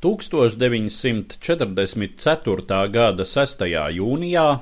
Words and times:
1944. 0.00 2.88
gada 2.88 3.24
6. 3.24 3.64
jūnijā 3.98 4.58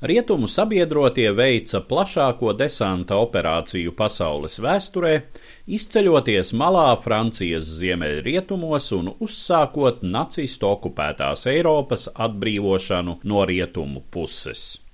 Rietumu 0.00 0.48
sabiedrotie 0.48 1.30
veica 1.32 1.80
plašāko 1.88 2.52
desanta 2.56 3.16
operāciju 3.18 3.94
pasaules 3.96 4.60
vēsturē, 4.62 5.12
izceļoties 5.78 6.52
malā 6.62 6.86
Francijas 7.00 7.68
ziemeļrietumos 7.80 8.90
un 9.00 9.12
uzsākot 9.16 10.02
nacistu 10.04 10.70
okupētās 10.70 11.46
Eiropas 11.50 12.08
atbrīvošanu 12.14 13.20
no 13.24 13.44
rietumu 13.48 14.04
puses. 14.10 14.85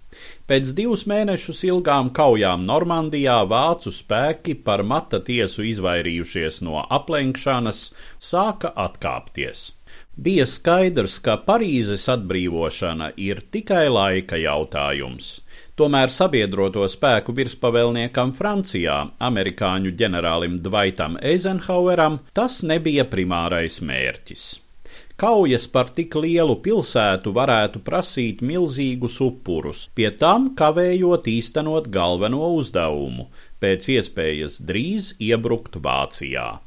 Pēc 0.50 0.72
divus 0.78 1.04
mēnešus 1.10 1.62
ilgām 1.68 2.10
kaujām 2.16 2.64
Normandijā 2.68 3.38
vācu 3.48 3.92
spēki 3.94 4.56
par 4.66 4.82
mata 4.82 5.22
tiesu 5.24 5.64
izvairījušies 5.70 6.62
no 6.66 6.82
aplenkšanas, 6.98 7.84
sāka 8.30 8.72
atkāpties. 8.86 9.70
Bija 10.16 10.44
skaidrs, 10.44 11.14
ka 11.24 11.38
Parīzes 11.46 12.04
atbrīvošana 12.12 13.14
ir 13.16 13.40
tikai 13.54 13.86
laika 13.88 14.36
jautājums. 14.36 15.30
Tomēr 15.80 16.12
sabiedroto 16.12 16.84
spēku 16.84 17.32
virspavēlniekam 17.38 18.34
Francijā, 18.36 18.98
amerikāņu 19.28 19.94
ģenerālim 20.02 20.58
Dvaitam 20.60 21.16
Eizenhaueram, 21.32 22.20
tas 22.36 22.60
nebija 22.62 23.08
primārais 23.08 23.80
mērķis. 23.80 24.44
Kaujas 25.16 25.68
par 25.68 25.90
tik 25.92 26.14
lielu 26.16 26.56
pilsētu 26.64 27.32
varētu 27.36 27.82
prasīt 27.84 28.40
milzīgus 28.42 29.20
upurus, 29.22 29.86
pie 29.94 30.10
tam 30.24 30.50
kavējot 30.58 31.28
īstenot 31.36 31.88
galveno 31.92 32.48
uzdevumu- 32.56 33.28
pēc 33.62 33.88
iespējas 33.98 34.60
drīz 34.70 35.12
iebrukt 35.20 35.76
Vācijā. 35.76 36.60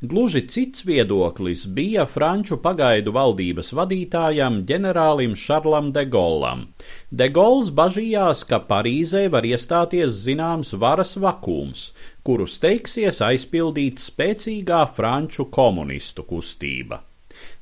Gluži 0.00 0.42
cits 0.48 0.84
viedoklis 0.84 1.66
bija 1.78 2.04
franču 2.08 2.56
pagaidu 2.66 3.12
valdības 3.16 3.72
vadītājam 3.78 4.62
ģenerālim 4.68 5.34
Šarlam 5.36 5.90
de 5.92 6.04
Gollam. 6.14 6.66
De 7.10 7.28
Gols 7.28 7.70
bažījās, 7.80 8.44
ka 8.48 8.60
Parīzē 8.70 9.26
var 9.32 9.48
iestāties 9.48 10.20
zināms 10.26 10.72
varas 10.84 11.16
vakums, 11.16 11.90
kuru 12.24 12.46
steigsies 12.46 13.20
aizpildīt 13.24 14.00
spēcīgā 14.04 14.84
franču 14.96 15.50
komunistu 15.58 16.24
kustība. 16.32 17.02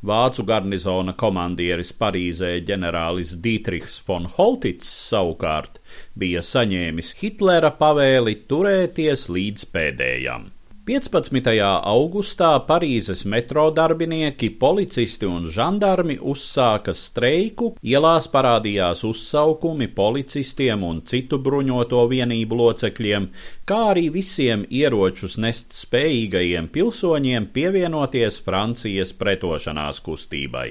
Vācu 0.04 0.44
garnizona 0.44 1.14
komandieris 1.16 1.94
Parīzē 1.96 2.50
ģenerālis 2.68 3.30
Dietrichs 3.44 3.94
von 4.08 4.26
Holtits 4.34 4.90
savukārt 5.08 5.80
bija 6.20 6.42
saņēmis 6.44 7.14
Hitlera 7.22 7.70
pavēli 7.78 8.36
turēties 8.50 9.30
līdz 9.32 9.64
pēdējam. 9.72 10.50
15. 10.84 11.40
augustā 11.88 12.50
Parīzes 12.68 13.22
metro 13.24 13.70
darbinieki, 13.72 14.50
policisti 14.60 15.24
un 15.24 15.46
žandarmi 15.48 16.18
uzsāka 16.20 16.92
streiku, 16.92 17.70
ielās 17.80 18.28
parādījās 18.28 19.00
uzsaukumi 19.08 19.88
policistiem 19.96 20.84
un 20.84 21.00
citu 21.08 21.40
bruņoto 21.40 22.04
vienību 22.12 22.60
locekļiem, 22.60 23.30
kā 23.64 23.80
arī 23.94 24.10
visiem 24.12 24.68
ieročus 24.68 25.38
nest 25.40 25.72
spējīgajiem 25.72 26.68
pilsoņiem 26.76 27.48
pievienoties 27.56 28.42
Francijas 28.44 29.16
pretošanās 29.16 30.04
kustībai. 30.04 30.68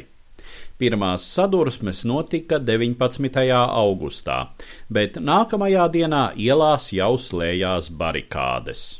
Pirmās 0.77 1.25
sadursmes 1.25 2.05
notika 2.05 2.61
19. 2.61 3.49
augustā, 3.65 4.43
bet 4.93 5.17
nākamajā 5.17 5.89
dienā 5.97 6.27
ielās 6.37 6.91
jau 6.93 7.15
slēdzās 7.17 7.89
barikādes. 7.97 8.91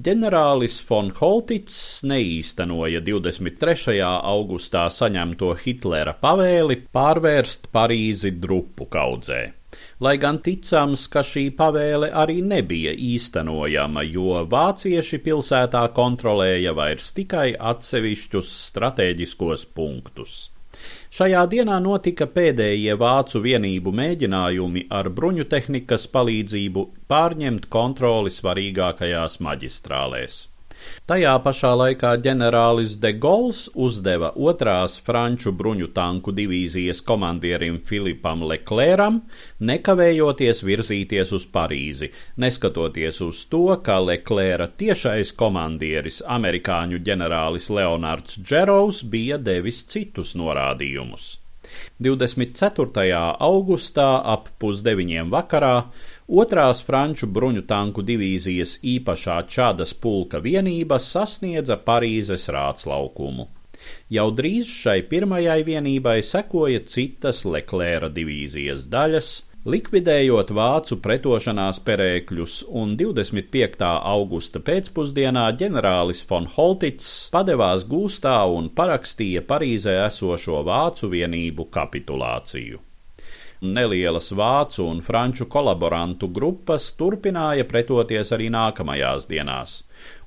Ģenerālis 0.00 0.78
von 0.88 1.10
Holtits 1.18 1.74
neīstenoja 2.08 3.02
23. 3.04 3.96
augustā 4.06 4.84
saņemto 4.94 5.50
Hitlera 5.60 6.14
pavēli 6.22 6.76
pārvērst 6.94 7.66
Parīzi 7.74 8.30
drupu 8.40 8.86
kaudzē. 8.94 9.40
Lai 10.06 10.14
gan 10.22 10.38
ticams, 10.46 11.02
ka 11.12 11.24
šī 11.26 11.42
pavēle 11.58 12.08
arī 12.22 12.38
nebija 12.52 12.94
īstenojama, 13.10 14.06
jo 14.14 14.40
vācieši 14.54 15.20
pilsētā 15.26 15.82
kontrolēja 15.98 16.72
vairs 16.78 17.10
tikai 17.18 17.50
atsevišķus 17.72 18.54
strateģiskos 18.70 19.66
punktus. 19.76 20.38
Šajā 21.10 21.46
dienā 21.50 21.80
notika 21.82 22.28
pēdējie 22.30 22.94
vācu 23.00 23.42
vienību 23.46 23.94
mēģinājumi 24.02 24.86
ar 24.90 25.10
bruņutehnikas 25.10 26.06
palīdzību 26.14 26.86
pārņemt 27.10 27.66
kontroli 27.72 28.30
svarīgākajās 28.34 29.40
maģistrālēs. 29.46 30.49
Tajā 31.10 31.32
pašā 31.44 31.70
laikā 31.80 32.12
ģenerālis 32.24 32.96
de 33.02 33.12
Gauls 33.22 33.64
uzdeva 33.86 34.30
otrās 34.50 34.96
franču 35.06 35.52
bruņu 35.62 35.90
tanku 35.96 36.34
divīzijas 36.36 37.02
komandierim 37.08 37.80
Filipam 37.90 38.44
Leklēram 38.52 39.20
nekavējoties 39.70 40.62
virzīties 40.66 41.34
uz 41.36 41.48
Parīzi, 41.56 42.10
neskatoties 42.44 43.20
uz 43.26 43.42
to, 43.52 43.66
ka 43.84 43.98
Leklēra 44.04 44.70
tiešais 44.82 45.34
komandieris 45.42 46.22
amerikāņu 46.38 47.02
ģenerālis 47.10 47.70
Leonards 47.74 48.40
Džerovs 48.40 49.04
bija 49.12 49.38
devis 49.50 49.84
citus 49.90 50.36
norādījumus. 50.38 51.30
24. 52.02 53.18
augustā 53.38 54.08
ap 54.34 54.48
pusdeviņiem 54.62 55.30
vakarā 55.30 55.74
otrās 56.30 56.80
franču 56.86 57.26
bruņu 57.26 57.64
tanku 57.70 58.04
divīzijas 58.06 58.78
īpašā 58.94 59.40
Čadas 59.50 59.94
pulka 59.94 60.40
vienība 60.44 61.00
sasniedza 61.02 61.76
Parīzes 61.86 62.48
rātslaukumu. 62.54 63.48
Jau 64.12 64.26
drīz 64.36 64.70
šai 64.70 65.00
pirmajai 65.10 65.60
vienībai 65.66 66.18
sekoja 66.26 66.82
citas 66.94 67.46
Leklēra 67.48 68.10
divīzijas 68.12 68.84
daļas, 68.92 69.30
likvidējot 69.70 70.52
vācu 70.56 70.98
pretošanās 71.04 71.80
perēkļus, 71.84 72.58
un 72.80 72.94
25. 73.00 73.88
augusta 74.12 74.62
pēcpusdienā 74.68 75.46
ģenerālis 75.62 76.22
von 76.28 76.48
Holtits 76.56 77.10
padevās 77.32 77.88
gūstā 77.88 78.36
un 78.52 78.70
parakstīja 78.76 79.44
Parīzē 79.48 79.98
esošo 80.06 80.62
vācu 80.68 81.12
vienību 81.16 81.68
kapitulāciju. 81.72 82.89
Nelielas 83.60 84.30
vācu 84.32 84.86
un 84.88 85.02
franču 85.04 85.44
kolaborantu 85.52 86.30
grupas 86.36 86.86
turpināja 86.96 87.66
pretoties 87.68 88.32
arī 88.32 88.46
nākamajās 88.54 89.26
dienās, 89.28 89.74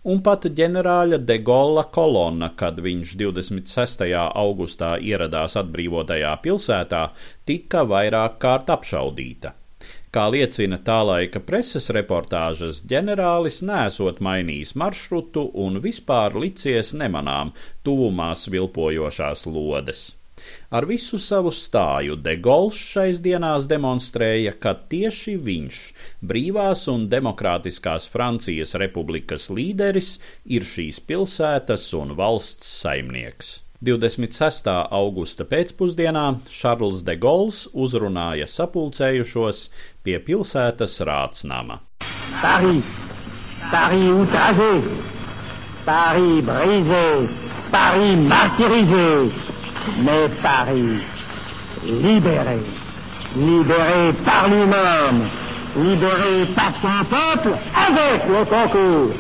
un 0.05 0.21
pat 0.27 0.45
ģenerāļa 0.59 1.17
de 1.31 1.39
Golla 1.47 1.87
kolonna, 1.97 2.51
kad 2.61 2.77
viņš 2.77 3.15
26. 3.23 4.05
augustā 4.43 4.91
ieradās 5.01 5.57
atbrīvotajā 5.63 6.35
pilsētā, 6.45 7.03
tika 7.49 7.81
vairāk 7.95 8.37
kārt 8.45 8.69
apšaudīta. 8.77 9.55
Kā 10.13 10.29
liecina 10.29 10.77
tā 10.77 11.01
laika 11.01 11.41
preses 11.41 11.89
reportāžas, 11.89 12.83
ģenerālis 12.85 13.63
nesot 13.65 14.21
mainījis 14.21 14.75
maršrutu 14.77 15.49
un 15.65 15.81
vispār 15.81 16.37
licies 16.37 16.93
nemanām 16.93 17.57
tuvumā 17.81 18.35
svilpojošās 18.37 19.47
lodes. 19.49 20.11
Ar 20.71 20.87
visu 20.89 21.19
savu 21.21 21.51
stāju 21.53 22.17
De 22.19 22.35
Gauls 22.37 22.77
šais 22.77 23.21
dienās 23.25 23.67
demonstrēja, 23.71 24.55
ka 24.59 24.75
tieši 24.89 25.35
viņš, 25.37 25.81
brīvās 26.21 26.87
un 26.93 27.09
demokrātiskās 27.11 28.07
Francijas 28.11 28.77
republikas 28.81 29.49
līderis, 29.53 30.17
ir 30.45 30.65
šīs 30.67 31.03
pilsētas 31.07 31.91
un 31.99 32.17
valsts 32.19 32.79
saimnieks. 32.83 33.59
26. 33.83 34.69
augusta 34.95 35.43
pēcpusdienā 35.43 36.37
Šarls 36.47 37.01
de 37.03 37.17
Gauls 37.19 37.65
uzrunāja 37.75 38.45
sapulcējušos 38.47 39.65
pie 40.07 40.21
pilsētas 40.23 41.01
rātsnama. 41.03 41.81
Paris, 42.39 42.93
Paris 43.73 44.05
outragé, 44.13 44.69
Paris 45.83 46.39
brisé, 46.47 47.03
Paris 47.75 48.23
martyrisé, 48.31 49.09
mais 50.05 50.29
Paris 50.41 51.05
libéré, 51.83 52.59
libéré 53.35 54.13
par 54.25 54.47
lui-même, 54.47 55.27
libéré 55.75 56.45
par 56.55 56.73
son 56.81 57.05
peuple 57.05 57.57
avec 57.75 58.27
le 58.27 58.45
concours 58.45 59.15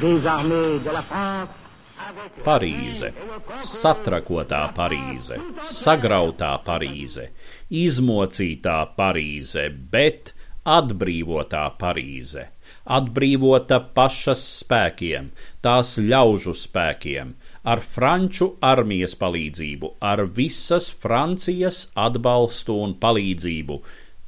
des 0.00 0.26
armées 0.26 0.78
de 0.84 0.90
la 0.90 1.02
France. 1.02 1.48
Parīze, 2.44 3.08
satrakotā 3.64 4.62
Parīze, 4.76 5.36
sagrautā 5.64 6.50
Parīze, 6.66 7.28
izmocītā 7.70 8.76
Parīze, 8.98 9.68
bet 9.92 10.32
atbrīvotā 10.76 11.62
Parīze, 11.80 12.48
atbrīvota 12.98 13.78
pašas 13.96 14.42
spēkiem, 14.62 15.30
tās 15.64 15.94
ļaužu 16.02 16.54
spēkiem, 16.58 17.32
ar 17.62 17.80
franču 17.86 18.48
armijas 18.60 19.14
palīdzību, 19.18 19.94
ar 20.02 20.24
visas 20.36 20.90
Francijas 21.04 21.84
atbalstu 21.94 22.76
un 22.82 22.94
palīdzību. 23.02 23.78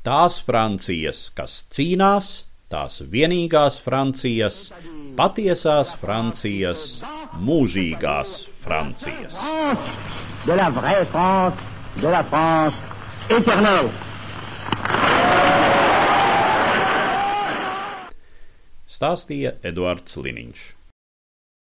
Tās 0.07 0.39
Francijas, 0.45 1.27
kas 1.35 1.65
cīnās, 1.75 2.31
tās 2.71 3.01
vienīgās 3.11 3.81
Francijas, 3.83 4.69
patiesās 5.19 5.95
Francijas, 5.99 7.03
mūžīgās 7.41 8.37
Francijas. 8.63 9.41
de 10.47 10.57
la 10.57 10.69
vraie 10.71 11.05
France, 11.07 11.59
de 12.01 12.11
la 12.11 12.23
France 12.23 12.77
éternelle. 13.31 13.93
Stāstīja 18.95 19.57
Eduards 19.65 20.21
Liniņš. 20.21 20.84